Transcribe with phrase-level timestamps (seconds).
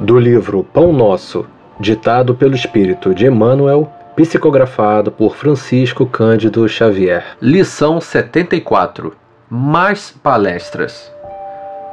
[0.00, 1.44] Do livro Pão Nosso,
[1.78, 7.36] ditado pelo espírito de Emmanuel, psicografado por Francisco Cândido Xavier.
[7.38, 9.14] Lição 74.
[9.50, 11.12] Mais palestras.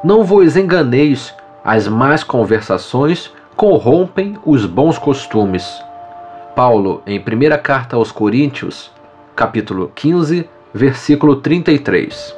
[0.05, 1.35] Não vos enganeis,
[1.65, 5.67] as más conversações corrompem os bons costumes.
[6.55, 8.89] Paulo, em primeira carta aos Coríntios,
[9.35, 12.33] capítulo 15, versículo 33.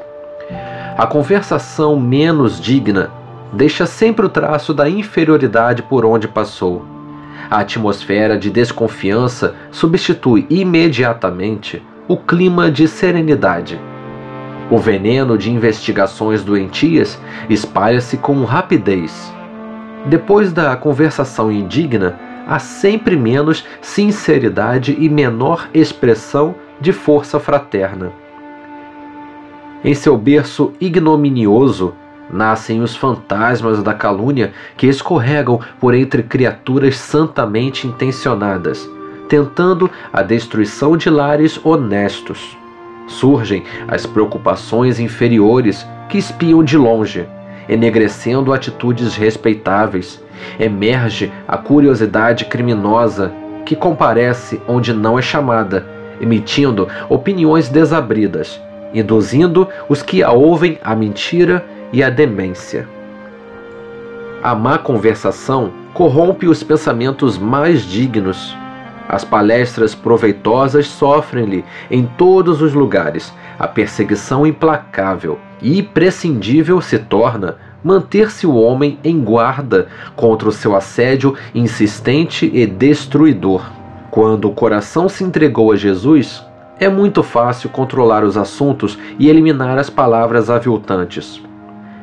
[0.97, 3.18] A conversação menos digna
[3.51, 6.85] deixa sempre o traço da inferioridade por onde passou.
[7.49, 13.79] A atmosfera de desconfiança substitui imediatamente o clima de serenidade.
[14.69, 19.33] O veneno de investigações doentias espalha-se com rapidez.
[20.05, 28.11] Depois da conversação indigna, há sempre menos sinceridade e menor expressão de força fraterna.
[29.83, 31.93] Em seu berço ignominioso,
[32.31, 38.89] nascem os fantasmas da calúnia que escorregam por entre criaturas santamente intencionadas,
[39.27, 42.57] tentando a destruição de lares honestos.
[43.07, 47.27] Surgem as preocupações inferiores que espiam de longe,
[47.67, 50.21] enegrecendo atitudes respeitáveis.
[50.59, 53.33] Emerge a curiosidade criminosa
[53.65, 55.85] que comparece onde não é chamada,
[56.21, 58.59] emitindo opiniões desabridas,
[58.93, 62.87] induzindo os que a ouvem à mentira e a demência.
[64.41, 68.55] A má conversação corrompe os pensamentos mais dignos.
[69.07, 77.57] As palestras proveitosas sofrem-lhe em todos os lugares a perseguição implacável e imprescindível se torna
[77.83, 83.69] manter-se o homem em guarda contra o seu assédio insistente e destruidor.
[84.09, 86.45] Quando o coração se entregou a Jesus,
[86.79, 91.48] é muito fácil controlar os assuntos e eliminar as palavras aviltantes.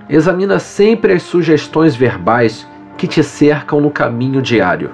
[0.08, 2.64] Examina sempre as sugestões verbais
[2.96, 4.90] que te cercam no caminho diário.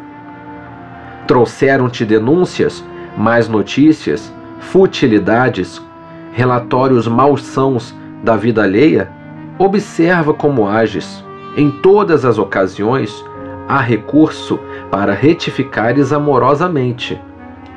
[1.27, 2.83] Trouxeram-te denúncias,
[3.17, 5.83] mais notícias, futilidades,
[6.33, 9.11] relatórios malsãos da vida alheia?
[9.59, 11.23] Observa como ages.
[11.59, 13.23] Em todas as ocasiões,
[13.69, 14.59] há recurso
[14.91, 17.21] para retificares amorosamente,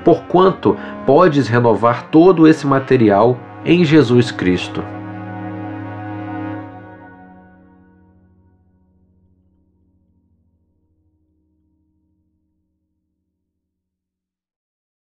[0.06, 4.82] porquanto podes renovar todo esse material em Jesus Cristo.